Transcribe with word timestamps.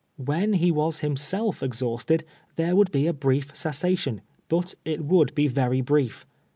AVlion 0.19 0.55
he 0.55 0.71
was 0.71 1.01
liimsclf 1.01 1.61
oxliausted, 1.61 2.23
there 2.55 2.73
woiihl 2.73 2.91
be 2.91 3.05
a 3.05 3.13
brief 3.13 3.55
cessation, 3.55 4.21
but 4.49 4.73
it 4.83 5.07
wttuhl 5.07 5.35
be 5.35 5.47
very 5.47 5.81
brief. 5.81 6.25